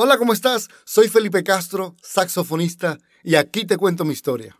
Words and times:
Hola, 0.00 0.16
¿cómo 0.16 0.32
estás? 0.32 0.68
Soy 0.84 1.08
Felipe 1.08 1.42
Castro, 1.42 1.96
saxofonista, 2.00 2.98
y 3.24 3.34
aquí 3.34 3.64
te 3.66 3.76
cuento 3.76 4.04
mi 4.04 4.12
historia. 4.12 4.56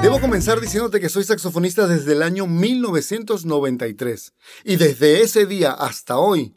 Debo 0.00 0.18
comenzar 0.18 0.62
diciéndote 0.62 0.98
que 0.98 1.10
soy 1.10 1.24
saxofonista 1.24 1.86
desde 1.86 2.14
el 2.14 2.22
año 2.22 2.46
1993 2.46 4.32
y 4.64 4.76
desde 4.76 5.20
ese 5.20 5.44
día 5.44 5.72
hasta 5.72 6.16
hoy 6.16 6.54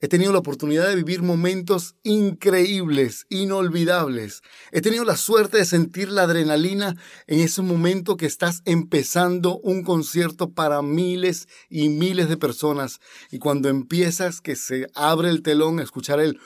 He 0.00 0.06
tenido 0.06 0.32
la 0.32 0.38
oportunidad 0.38 0.86
de 0.86 0.94
vivir 0.94 1.22
momentos 1.22 1.96
increíbles, 2.04 3.26
inolvidables. 3.30 4.42
He 4.70 4.80
tenido 4.80 5.04
la 5.04 5.16
suerte 5.16 5.58
de 5.58 5.64
sentir 5.64 6.08
la 6.08 6.22
adrenalina 6.22 6.94
en 7.26 7.40
ese 7.40 7.62
momento 7.62 8.16
que 8.16 8.26
estás 8.26 8.62
empezando 8.64 9.58
un 9.58 9.82
concierto 9.82 10.52
para 10.52 10.82
miles 10.82 11.48
y 11.68 11.88
miles 11.88 12.28
de 12.28 12.36
personas. 12.36 13.00
Y 13.32 13.40
cuando 13.40 13.68
empiezas, 13.68 14.40
que 14.40 14.54
se 14.54 14.86
abre 14.94 15.30
el 15.30 15.42
telón, 15.42 15.80
escuchar 15.80 16.20
el... 16.20 16.38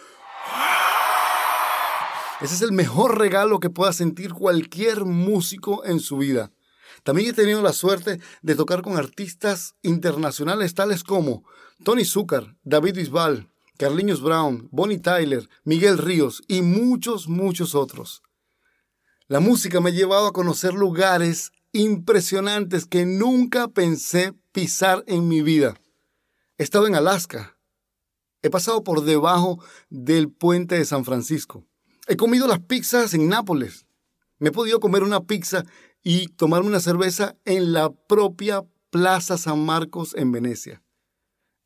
Ese 2.41 2.55
es 2.55 2.63
el 2.63 2.73
mejor 2.73 3.19
regalo 3.19 3.61
que 3.61 3.69
pueda 3.69 3.93
sentir 3.93 4.33
cualquier 4.33 5.05
músico 5.05 5.85
en 5.85 6.01
su 6.01 6.17
vida. 6.17 6.53
También 7.03 7.31
he 7.31 7.33
tenido 7.33 7.63
la 7.63 7.73
suerte 7.73 8.21
de 8.43 8.55
tocar 8.55 8.83
con 8.83 8.97
artistas 8.97 9.75
internacionales 9.83 10.75
tales 10.75 11.05
como 11.05 11.45
Tony 11.85 12.05
Zucker, 12.05 12.57
David 12.63 12.97
Bisbal, 12.97 13.49
Carliños 13.79 14.23
Brown, 14.23 14.69
Bonnie 14.71 14.99
Tyler, 14.99 15.49
Miguel 15.65 15.99
Ríos 15.99 16.43
y 16.47 16.63
muchos, 16.63 17.29
muchos 17.29 17.75
otros. 17.75 18.23
La 19.27 19.41
música 19.41 19.81
me 19.81 19.91
ha 19.91 19.93
llevado 19.93 20.27
a 20.27 20.33
conocer 20.33 20.75
lugares 20.75 21.53
impresionantes 21.73 22.87
que 22.87 23.07
nunca 23.07 23.69
pensé 23.69 24.35
pisar 24.53 25.03
en 25.07 25.27
mi 25.27 25.43
vida. 25.43 25.75
He 26.59 26.63
estado 26.63 26.87
en 26.87 26.95
Alaska. 26.95 27.57
He 28.43 28.51
pasado 28.51 28.85
por 28.85 29.05
debajo 29.05 29.59
del 29.89 30.31
puente 30.31 30.77
de 30.77 30.85
San 30.85 31.05
Francisco. 31.05 31.65
He 32.09 32.17
comido 32.17 32.47
las 32.47 32.61
pizzas 32.61 33.15
en 33.15 33.29
Nápoles. 33.29 33.87
Me 34.39 34.49
he 34.49 34.53
podido 34.53 34.81
comer 34.81 35.03
una 35.03 35.21
pizza 35.21 35.65
y 36.03 36.29
tomarme 36.29 36.69
una 36.69 36.81
cerveza 36.81 37.37
en 37.45 37.73
la 37.73 37.93
propia 37.93 38.65
Plaza 38.91 39.39
San 39.39 39.65
Marcos 39.65 40.15
en 40.15 40.33
Venecia. 40.33 40.83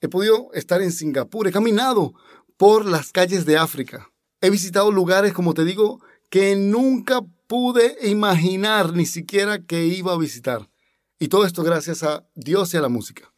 He 0.01 0.09
podido 0.09 0.51
estar 0.53 0.83
en 0.83 0.93
Singapur, 0.93 1.49
he 1.49 1.53
caminado 1.53 2.15
por 2.57 2.85
las 2.85 3.13
calles 3.13 3.47
de 3.47 3.57
África. 3.57 4.13
He 4.41 4.51
visitado 4.51 4.93
lugares, 4.93 5.33
como 5.33 5.55
te 5.55 5.65
digo, 5.65 6.01
que 6.31 6.55
nunca 6.55 7.23
pude 7.47 7.97
imaginar 8.09 8.93
ni 8.93 9.07
siquiera 9.07 9.65
que 9.65 9.87
iba 9.87 10.13
a 10.13 10.19
visitar. 10.19 10.69
Y 11.19 11.29
todo 11.29 11.47
esto 11.47 11.63
gracias 11.63 12.03
a 12.03 12.27
Dios 12.35 12.75
y 12.75 12.77
a 12.77 12.83
la 12.83 12.89
música. 12.89 13.33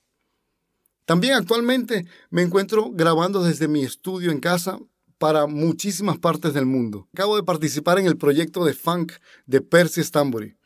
También 1.04 1.34
actualmente 1.34 2.06
me 2.28 2.42
encuentro 2.42 2.90
grabando 2.90 3.42
desde 3.42 3.68
mi 3.68 3.82
estudio 3.84 4.30
en 4.30 4.40
casa 4.40 4.78
para 5.16 5.46
muchísimas 5.46 6.18
partes 6.18 6.52
del 6.52 6.66
mundo. 6.66 7.08
Acabo 7.14 7.36
de 7.36 7.42
participar 7.44 7.98
en 7.98 8.06
el 8.06 8.18
proyecto 8.18 8.64
de 8.64 8.74
funk 8.74 9.12
de 9.46 9.60
Percy 9.60 10.02
Stanbury 10.02 10.58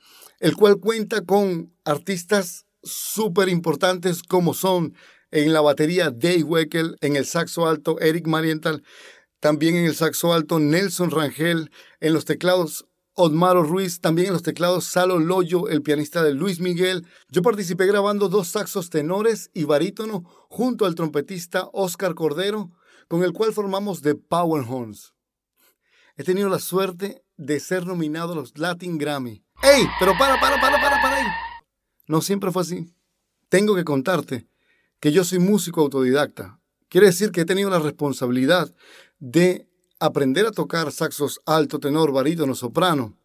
el 0.42 0.56
cual 0.56 0.80
cuenta 0.80 1.24
con 1.24 1.72
artistas 1.84 2.66
súper 2.82 3.48
importantes 3.48 4.24
como 4.24 4.54
son 4.54 4.92
en 5.30 5.52
la 5.52 5.60
batería 5.60 6.10
Dave 6.10 6.42
Weckel, 6.42 6.96
en 7.00 7.14
el 7.14 7.26
saxo 7.26 7.68
alto 7.68 8.00
Eric 8.00 8.26
Marienthal, 8.26 8.82
también 9.38 9.76
en 9.76 9.84
el 9.84 9.94
saxo 9.94 10.32
alto 10.32 10.58
Nelson 10.58 11.12
Rangel, 11.12 11.70
en 12.00 12.12
los 12.12 12.24
teclados 12.24 12.88
Osmaro 13.14 13.62
Ruiz, 13.62 14.00
también 14.00 14.26
en 14.26 14.32
los 14.32 14.42
teclados 14.42 14.84
Salo 14.84 15.20
Loyo, 15.20 15.68
el 15.68 15.80
pianista 15.80 16.24
de 16.24 16.34
Luis 16.34 16.58
Miguel. 16.58 17.06
Yo 17.28 17.42
participé 17.42 17.86
grabando 17.86 18.28
dos 18.28 18.48
saxos 18.48 18.90
tenores 18.90 19.48
y 19.54 19.62
barítono 19.62 20.24
junto 20.48 20.86
al 20.86 20.96
trompetista 20.96 21.68
Oscar 21.72 22.16
Cordero, 22.16 22.72
con 23.06 23.22
el 23.22 23.32
cual 23.32 23.52
formamos 23.52 24.02
The 24.02 24.16
Power 24.16 24.64
Horns. 24.68 25.14
He 26.16 26.24
tenido 26.24 26.48
la 26.48 26.58
suerte 26.58 27.22
de 27.36 27.60
ser 27.60 27.86
nominado 27.86 28.32
a 28.32 28.36
los 28.36 28.58
Latin 28.58 28.98
Grammy 28.98 29.44
¡Ey! 29.62 29.86
Pero 30.00 30.18
para, 30.18 30.40
para, 30.40 30.60
para, 30.60 30.80
para, 30.80 31.00
para 31.00 31.16
ahí. 31.16 31.26
No 32.08 32.20
siempre 32.20 32.50
fue 32.50 32.62
así. 32.62 32.92
Tengo 33.48 33.76
que 33.76 33.84
contarte 33.84 34.48
que 34.98 35.12
yo 35.12 35.24
soy 35.24 35.38
músico 35.38 35.82
autodidacta. 35.82 36.58
Quiere 36.88 37.06
decir 37.06 37.30
que 37.30 37.42
he 37.42 37.44
tenido 37.44 37.70
la 37.70 37.78
responsabilidad 37.78 38.74
de 39.20 39.68
aprender 40.00 40.46
a 40.46 40.50
tocar 40.50 40.90
saxos 40.90 41.40
alto, 41.46 41.78
tenor, 41.78 42.12
barítono, 42.12 42.56
soprano, 42.56 43.16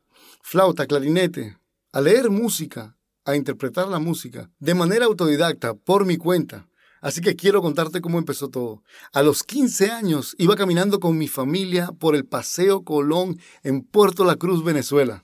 flauta, 0.43 0.85
clarinete, 0.85 1.57
a 1.91 2.01
leer 2.01 2.29
música, 2.29 2.97
a 3.25 3.35
interpretar 3.35 3.87
la 3.87 3.99
música 3.99 4.51
de 4.59 4.75
manera 4.75 5.05
autodidacta, 5.05 5.73
por 5.73 6.05
mi 6.05 6.17
cuenta. 6.17 6.69
Así 7.01 7.19
que 7.21 7.35
quiero 7.35 7.61
contarte 7.61 7.99
cómo 7.99 8.19
empezó 8.19 8.49
todo. 8.49 8.83
A 9.11 9.23
los 9.23 9.43
15 9.43 9.91
años 9.91 10.35
iba 10.37 10.55
caminando 10.55 10.99
con 10.99 11.17
mi 11.17 11.27
familia 11.27 11.87
por 11.99 12.15
el 12.15 12.25
Paseo 12.25 12.83
Colón 12.83 13.39
en 13.63 13.81
Puerto 13.81 14.23
La 14.23 14.35
Cruz, 14.35 14.63
Venezuela. 14.63 15.23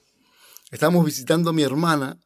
Estábamos 0.74 1.06
visitando 1.06 1.52
a 1.52 1.54
mi 1.54 1.62
hermana 1.62 2.20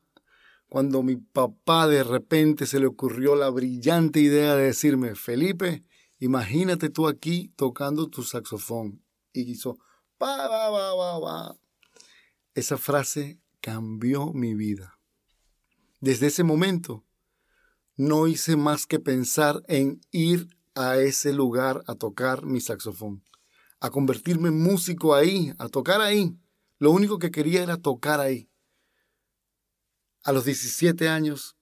cuando 0.70 1.04
mi 1.04 1.18
papá 1.18 1.86
de 1.86 2.02
repente 2.02 2.66
se 2.66 2.80
le 2.80 2.86
ocurrió 2.86 3.36
la 3.36 3.50
brillante 3.50 4.22
idea 4.22 4.56
de 4.56 4.68
decirme, 4.68 5.16
Felipe, 5.16 5.84
imagínate 6.20 6.90
tú 6.90 7.10
aquí 7.10 7.52
tocando 7.58 8.08
tu 8.08 8.24
saxofón. 8.24 9.04
Y 9.34 9.42
hizo, 9.52 9.80
pa, 10.18 10.48
va, 10.48 10.70
va, 10.70 10.96
va, 10.96 11.20
va. 11.20 11.58
Esa 12.56 12.78
frase 12.78 13.38
cambió 13.60 14.32
mi 14.32 14.56
vida. 14.56 14.98
Desde 16.00 16.28
ese 16.28 16.46
momento, 16.46 17.04
no 17.98 18.28
hice 18.28 18.56
más 18.56 18.86
que 18.86 19.02
pensar 19.02 19.62
en 19.68 20.00
ir 20.12 20.48
a 20.74 20.96
ese 20.96 21.34
lugar 21.34 21.84
a 21.86 21.96
tocar 21.96 22.46
mi 22.46 22.62
saxofón, 22.62 23.26
a 23.82 23.90
convertirme 23.90 24.48
en 24.48 24.64
músico 24.64 25.16
ahí, 25.16 25.54
a 25.58 25.68
tocar 25.68 26.00
ahí. 26.00 26.40
Lo 26.80 26.92
único 26.92 27.20
que 27.20 27.32
quería 27.32 27.64
era 27.64 27.78
tocar 27.78 28.20
ahí. 28.20 28.50
A 30.24 30.32
los 30.32 30.46
17 30.46 31.10
años, 31.10 31.58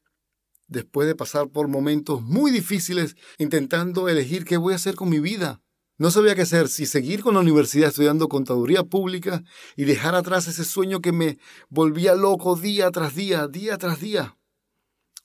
después 0.67 1.07
de 1.07 1.15
pasar 1.15 1.49
por 1.49 1.67
momentos 1.67 2.21
muy 2.21 2.51
difíciles 2.51 3.15
intentando 3.37 4.09
elegir 4.09 4.45
qué 4.45 4.57
voy 4.57 4.73
a 4.73 4.77
hacer 4.77 4.95
con 4.95 5.09
mi 5.09 5.19
vida, 5.19 5.61
no 5.97 6.11
sabía 6.11 6.35
qué 6.35 6.41
hacer, 6.41 6.67
si 6.67 6.85
seguir 6.85 7.21
con 7.23 7.35
la 7.35 7.39
universidad 7.39 7.87
estudiando 7.87 8.27
contaduría 8.27 8.83
pública 8.83 9.43
y 9.77 9.85
dejar 9.85 10.13
atrás 10.13 10.47
ese 10.47 10.65
sueño 10.65 10.99
que 10.99 11.13
me 11.13 11.37
volvía 11.69 12.15
loco 12.15 12.57
día 12.57 12.91
tras 12.91 13.15
día, 13.15 13.47
día 13.47 13.77
tras 13.77 14.01
día, 14.01 14.37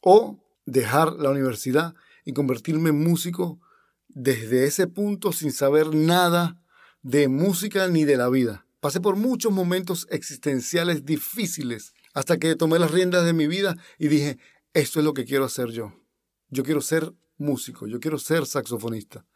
o 0.01 0.39
dejar 0.67 1.15
la 1.15 1.31
universidad 1.31 1.95
y 2.25 2.35
convertirme 2.35 2.91
en 2.91 3.03
músico 3.03 3.59
desde 4.07 4.65
ese 4.65 4.87
punto 4.87 5.33
sin 5.33 5.51
saber 5.51 5.93
nada 5.93 6.63
de 7.03 7.27
música 7.27 7.89
ni 7.89 8.05
de 8.05 8.17
la 8.17 8.29
vida. 8.29 8.67
Pasé 8.81 9.01
por 9.01 9.17
muchos 9.17 9.53
momentos 9.53 10.07
existenciales 10.11 11.05
difíciles 11.05 11.93
hasta 12.15 12.39
que 12.39 12.57
tomé 12.57 12.79
las 12.79 12.91
riendas 12.91 13.25
de 13.25 13.35
mi 13.35 13.47
vida 13.47 13.77
y 13.99 14.09
dije, 14.09 14.39
esto 14.73 15.01
es 15.01 15.05
lo 15.05 15.15
que 15.15 15.25
quiero 15.25 15.45
hacer 15.45 15.71
yo. 15.71 15.93
Yo 16.49 16.65
quiero 16.65 16.81
ser 16.81 17.13
músico, 17.37 17.87
yo 17.87 18.01
quiero 18.01 18.19
ser 18.19 18.47
saxofonista, 18.47 19.27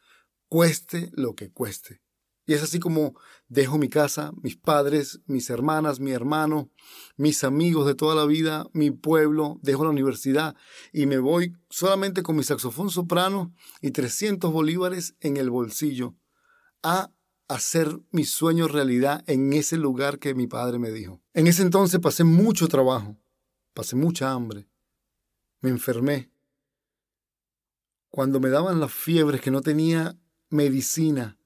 cueste 0.48 1.10
lo 1.12 1.34
que 1.34 1.50
cueste. 1.50 2.00
Y 2.46 2.52
es 2.52 2.62
así 2.62 2.78
como 2.78 3.14
dejo 3.48 3.78
mi 3.78 3.88
casa, 3.88 4.32
mis 4.42 4.56
padres, 4.56 5.20
mis 5.26 5.48
hermanas, 5.48 5.98
mi 5.98 6.10
hermano, 6.12 6.70
mis 7.16 7.42
amigos 7.42 7.86
de 7.86 7.94
toda 7.94 8.14
la 8.14 8.26
vida, 8.26 8.66
mi 8.72 8.90
pueblo, 8.90 9.58
dejo 9.62 9.84
la 9.84 9.90
universidad 9.90 10.54
y 10.92 11.06
me 11.06 11.18
voy 11.18 11.54
solamente 11.70 12.22
con 12.22 12.36
mi 12.36 12.44
saxofón 12.44 12.90
soprano 12.90 13.54
y 13.80 13.92
300 13.92 14.52
bolívares 14.52 15.16
en 15.20 15.38
el 15.38 15.50
bolsillo 15.50 16.16
a 16.82 17.13
hacer 17.48 18.00
mi 18.10 18.24
sueño 18.24 18.68
realidad 18.68 19.22
en 19.26 19.52
ese 19.52 19.76
lugar 19.76 20.18
que 20.18 20.34
mi 20.34 20.46
padre 20.46 20.78
me 20.78 20.90
dijo. 20.90 21.20
En 21.34 21.46
ese 21.46 21.62
entonces 21.62 22.00
pasé 22.00 22.24
mucho 22.24 22.68
trabajo, 22.68 23.16
pasé 23.74 23.96
mucha 23.96 24.32
hambre, 24.32 24.68
me 25.60 25.70
enfermé. 25.70 26.30
Cuando 28.08 28.40
me 28.40 28.48
daban 28.48 28.80
las 28.80 28.92
fiebres 28.92 29.40
que 29.40 29.50
no 29.50 29.60
tenía 29.60 30.16
medicina 30.48 31.38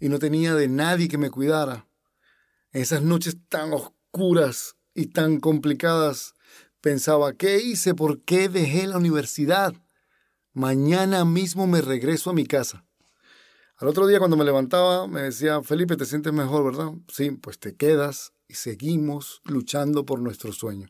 y 0.00 0.08
no 0.08 0.18
tenía 0.18 0.54
de 0.54 0.68
nadie 0.68 1.08
que 1.08 1.18
me 1.18 1.30
cuidara, 1.30 1.88
en 2.72 2.82
esas 2.82 3.02
noches 3.02 3.38
tan 3.48 3.72
oscuras 3.72 4.76
y 4.94 5.06
tan 5.06 5.40
complicadas, 5.40 6.34
pensaba, 6.80 7.32
¿qué 7.34 7.58
hice? 7.62 7.94
¿Por 7.94 8.22
qué 8.22 8.48
dejé 8.48 8.86
la 8.86 8.98
universidad? 8.98 9.74
Mañana 10.52 11.24
mismo 11.24 11.66
me 11.66 11.80
regreso 11.80 12.30
a 12.30 12.34
mi 12.34 12.46
casa. 12.46 12.85
Al 13.78 13.88
otro 13.88 14.06
día 14.06 14.18
cuando 14.18 14.38
me 14.38 14.44
levantaba 14.44 15.06
me 15.06 15.20
decía, 15.20 15.62
Felipe, 15.62 15.96
te 15.96 16.06
sientes 16.06 16.32
mejor, 16.32 16.64
¿verdad? 16.64 16.92
Sí, 17.08 17.30
pues 17.32 17.58
te 17.58 17.76
quedas 17.76 18.32
y 18.48 18.54
seguimos 18.54 19.42
luchando 19.44 20.06
por 20.06 20.20
nuestro 20.20 20.50
sueño. 20.52 20.88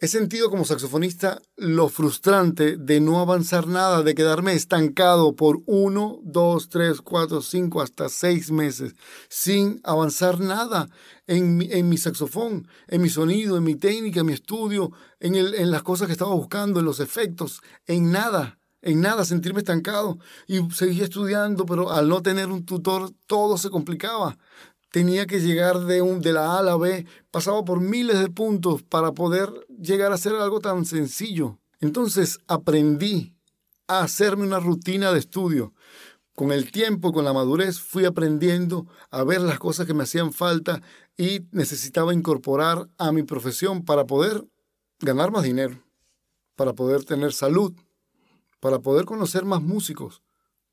He 0.00 0.08
sentido 0.08 0.48
como 0.48 0.64
saxofonista 0.64 1.42
lo 1.54 1.90
frustrante 1.90 2.78
de 2.78 3.00
no 3.00 3.20
avanzar 3.20 3.66
nada, 3.66 4.02
de 4.02 4.14
quedarme 4.14 4.54
estancado 4.54 5.36
por 5.36 5.60
uno, 5.66 6.18
dos, 6.24 6.70
tres, 6.70 7.02
cuatro, 7.02 7.42
cinco, 7.42 7.82
hasta 7.82 8.08
seis 8.08 8.50
meses, 8.50 8.94
sin 9.28 9.80
avanzar 9.84 10.40
nada 10.40 10.88
en 11.26 11.58
mi, 11.58 11.70
en 11.70 11.90
mi 11.90 11.98
saxofón, 11.98 12.66
en 12.88 13.02
mi 13.02 13.10
sonido, 13.10 13.58
en 13.58 13.64
mi 13.64 13.76
técnica, 13.76 14.20
en 14.20 14.26
mi 14.26 14.32
estudio, 14.32 14.92
en, 15.20 15.34
el, 15.34 15.54
en 15.54 15.70
las 15.70 15.82
cosas 15.82 16.06
que 16.06 16.14
estaba 16.14 16.34
buscando, 16.34 16.80
en 16.80 16.86
los 16.86 16.98
efectos, 16.98 17.60
en 17.86 18.10
nada 18.10 18.61
en 18.82 19.00
nada, 19.00 19.24
sentirme 19.24 19.60
estancado. 19.60 20.18
Y 20.46 20.60
seguía 20.70 21.04
estudiando, 21.04 21.64
pero 21.64 21.90
al 21.90 22.08
no 22.08 22.22
tener 22.22 22.48
un 22.48 22.64
tutor 22.64 23.12
todo 23.26 23.56
se 23.56 23.70
complicaba 23.70 24.36
tenía 24.92 25.26
que 25.26 25.40
llegar 25.40 25.80
de, 25.80 26.02
un, 26.02 26.20
de 26.20 26.32
la 26.32 26.52
A 26.52 26.58
a 26.58 26.62
la 26.62 26.76
B, 26.76 27.06
pasaba 27.30 27.64
por 27.64 27.80
miles 27.80 28.20
de 28.20 28.28
puntos 28.28 28.82
para 28.82 29.12
poder 29.12 29.48
llegar 29.68 30.12
a 30.12 30.14
hacer 30.14 30.34
algo 30.34 30.60
tan 30.60 30.84
sencillo. 30.84 31.58
Entonces 31.80 32.38
aprendí 32.46 33.34
a 33.88 34.00
hacerme 34.00 34.46
una 34.46 34.60
rutina 34.60 35.10
de 35.12 35.18
estudio. 35.18 35.72
Con 36.34 36.52
el 36.52 36.70
tiempo, 36.70 37.12
con 37.12 37.24
la 37.24 37.32
madurez, 37.32 37.80
fui 37.80 38.04
aprendiendo 38.04 38.86
a 39.10 39.24
ver 39.24 39.40
las 39.40 39.58
cosas 39.58 39.86
que 39.86 39.94
me 39.94 40.04
hacían 40.04 40.32
falta 40.32 40.82
y 41.16 41.40
necesitaba 41.50 42.14
incorporar 42.14 42.88
a 42.98 43.12
mi 43.12 43.22
profesión 43.22 43.84
para 43.84 44.06
poder 44.06 44.44
ganar 45.00 45.30
más 45.30 45.42
dinero, 45.42 45.82
para 46.54 46.74
poder 46.74 47.04
tener 47.04 47.32
salud, 47.32 47.72
para 48.62 48.78
poder 48.78 49.06
conocer 49.06 49.44
más 49.44 49.60
músicos, 49.60 50.22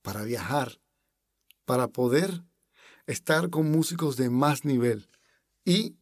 para 0.03 0.23
viajar, 0.23 0.79
para 1.65 1.87
poder 1.87 2.43
estar 3.07 3.49
con 3.49 3.71
músicos 3.71 4.15
de 4.15 4.29
más 4.29 4.63
nivel 4.63 5.09
y 5.65 5.95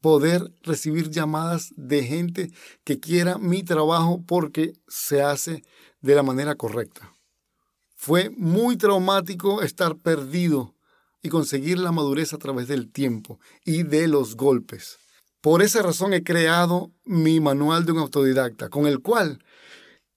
poder 0.00 0.52
recibir 0.62 1.10
llamadas 1.10 1.72
de 1.76 2.02
gente 2.02 2.50
que 2.82 2.98
quiera 2.98 3.38
mi 3.38 3.62
trabajo 3.62 4.24
porque 4.26 4.72
se 4.88 5.22
hace 5.22 5.62
de 6.00 6.16
la 6.16 6.24
manera 6.24 6.56
correcta. 6.56 7.14
Fue 7.94 8.30
muy 8.30 8.76
traumático 8.76 9.62
estar 9.62 9.96
perdido 9.98 10.74
y 11.22 11.28
conseguir 11.28 11.78
la 11.78 11.92
madurez 11.92 12.32
a 12.32 12.38
través 12.38 12.66
del 12.66 12.90
tiempo 12.90 13.38
y 13.64 13.84
de 13.84 14.08
los 14.08 14.34
golpes. 14.34 14.98
Por 15.40 15.62
esa 15.62 15.82
razón 15.82 16.14
he 16.14 16.24
creado 16.24 16.90
mi 17.04 17.38
manual 17.38 17.86
de 17.86 17.92
un 17.92 17.98
autodidacta, 17.98 18.70
con 18.70 18.88
el 18.88 18.98
cual 19.02 19.38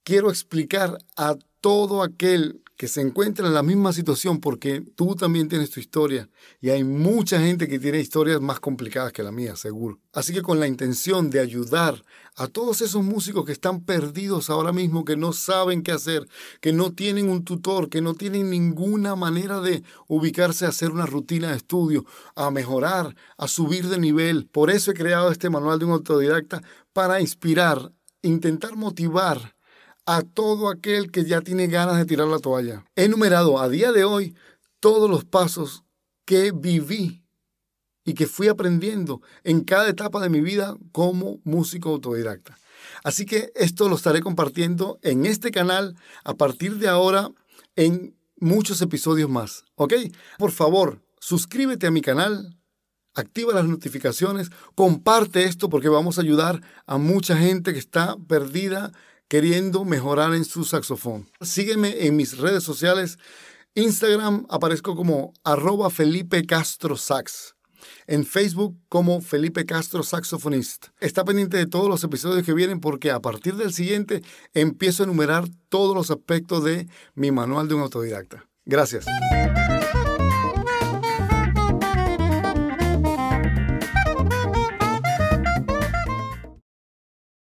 quiero 0.10 0.32
explicar 0.32 0.98
a 1.18 1.36
todo 1.62 2.02
aquel 2.02 2.64
que 2.76 2.88
se 2.88 3.00
encuentra 3.00 3.46
en 3.46 3.54
la 3.54 3.62
misma 3.62 3.94
situación 3.94 4.40
porque 4.40 4.82
tú 4.96 5.14
también 5.14 5.48
tienes 5.48 5.70
tu 5.70 5.80
historia 5.80 6.28
y 6.60 6.72
hay 6.72 6.84
mucha 6.84 7.40
gente 7.40 7.68
que 7.68 7.78
tiene 7.78 8.00
historias 8.00 8.42
más 8.42 8.60
complicadas 8.60 9.14
que 9.14 9.22
la 9.22 9.32
mía, 9.32 9.56
seguro. 9.56 10.00
Así 10.12 10.34
que 10.34 10.42
con 10.42 10.60
la 10.60 10.66
intención 10.66 11.30
de 11.30 11.40
ayudar 11.42 12.04
a 12.36 12.48
todos 12.48 12.82
esos 12.82 13.04
músicos 13.04 13.46
que 13.46 13.52
están 13.52 13.82
perdidos 13.82 14.50
ahora 14.50 14.74
mismo, 14.74 15.06
que 15.06 15.16
no 15.16 15.32
saben 15.32 15.84
qué 15.84 15.92
hacer, 15.92 16.28
que 16.60 16.74
no 16.74 16.92
tienen 16.92 17.30
un 17.30 17.44
tutor, 17.44 17.88
que 17.88 18.02
no 18.02 18.16
tienen 18.16 18.50
ninguna 18.50 19.16
manera 19.16 19.62
de 19.62 19.84
ubicarse 20.08 20.66
a 20.66 20.70
hacer 20.70 20.90
una 20.90 21.06
rutina 21.06 21.52
de 21.52 21.58
estudio, 21.58 22.04
a 22.34 22.50
mejorar, 22.50 23.16
a 23.38 23.48
subir 23.48 23.90
de 23.90 24.00
nivel. 24.00 24.48
Por 24.48 24.72
eso 24.72 24.90
he 24.90 24.96
creado 24.96 25.30
este 25.32 25.52
manual 25.52 25.78
de 25.78 25.86
un 25.86 25.92
autodidacta 25.92 26.64
para 26.94 27.22
inspirar, 27.22 27.92
intentar 28.24 28.76
motivar 28.76 29.59
a 30.10 30.24
todo 30.24 30.70
aquel 30.70 31.12
que 31.12 31.24
ya 31.24 31.42
tiene 31.42 31.68
ganas 31.68 31.98
de 31.98 32.06
tirar 32.06 32.28
la 32.28 32.40
toalla. 32.40 32.84
He 32.96 33.04
enumerado 33.04 33.60
a 33.60 33.70
día 33.70 33.92
de 33.92 34.06
hoy 34.06 34.36
todos 34.80 35.08
los 35.08 35.24
pasos 35.24 35.84
que 36.26 36.52
viví 36.52 37.24
y 38.04 38.16
que 38.16 38.26
fui 38.26 38.48
aprendiendo 38.48 39.22
en 39.44 39.64
cada 39.64 39.88
etapa 39.88 40.20
de 40.20 40.30
mi 40.30 40.42
vida 40.42 40.76
como 40.92 41.40
músico 41.44 41.90
autodidacta. 41.90 42.58
Así 43.04 43.28
que 43.28 43.52
esto 43.54 43.88
lo 43.88 43.98
estaré 43.98 44.22
compartiendo 44.22 44.98
en 45.04 45.28
este 45.28 45.52
canal 45.52 45.96
a 46.24 46.34
partir 46.34 46.78
de 46.78 46.88
ahora 46.88 47.30
en 47.76 48.18
muchos 48.38 48.82
episodios 48.82 49.30
más. 49.30 49.64
¿Ok? 49.76 49.94
Por 50.40 50.50
favor, 50.50 51.04
suscríbete 51.20 51.86
a 51.86 51.92
mi 51.92 52.02
canal, 52.02 52.58
activa 53.14 53.54
las 53.54 53.66
notificaciones, 53.66 54.50
comparte 54.74 55.44
esto 55.44 55.70
porque 55.70 55.88
vamos 55.88 56.18
a 56.18 56.22
ayudar 56.22 56.64
a 56.88 56.98
mucha 56.98 57.38
gente 57.38 57.74
que 57.74 57.80
está 57.80 58.18
perdida 58.28 58.92
queriendo 59.30 59.86
mejorar 59.86 60.34
en 60.34 60.44
su 60.44 60.66
saxofón. 60.66 61.30
Sígueme 61.40 62.06
en 62.06 62.18
mis 62.18 62.38
redes 62.38 62.64
sociales. 62.64 63.18
Instagram 63.76 64.46
aparezco 64.50 64.96
como 64.96 65.32
arroba 65.46 65.90
Felipe 65.90 66.46
Castro 66.46 66.98
Sax. 66.98 67.56
En 68.08 68.26
Facebook 68.26 68.76
como 68.90 69.22
Felipe 69.22 69.66
Castro 69.66 70.04
Saxofonista. 70.04 70.92
Está 71.00 71.24
pendiente 71.24 71.56
de 71.56 71.68
todos 71.68 71.88
los 71.88 72.04
episodios 72.04 72.46
que 72.46 72.54
vienen 72.54 72.82
porque 72.82 73.12
a 73.12 73.22
partir 73.22 73.56
del 73.56 73.72
siguiente 73.72 74.22
empiezo 74.54 75.04
a 75.04 75.06
enumerar 75.06 75.46
todos 75.70 75.96
los 75.96 76.12
aspectos 76.12 76.64
de 76.66 76.90
mi 77.16 77.32
manual 77.32 77.70
de 77.70 77.76
un 77.76 77.82
autodidacta. 77.82 78.46
Gracias. 78.66 79.06